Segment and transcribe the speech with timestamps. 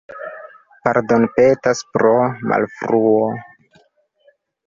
[0.87, 2.15] Pardonpetas pro
[2.53, 3.29] malfruo.